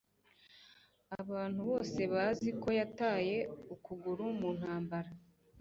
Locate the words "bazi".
2.13-2.49